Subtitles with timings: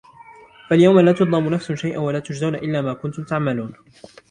[0.69, 3.73] فَالْيَوْمَ لَا تُظْلَمُ نَفْسٌ شَيْئًا وَلَا تُجْزَوْنَ إِلَّا مَا كُنْتُمْ تَعْمَلُونَ